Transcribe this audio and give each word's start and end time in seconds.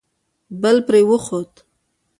بل 0.61 0.77
پرې 0.87 1.01
وخوت. 1.09 1.53